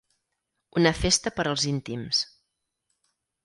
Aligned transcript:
Una 0.81 0.93
festa 1.01 1.33
per 1.37 1.47
als 1.51 1.67
íntims. 1.75 2.25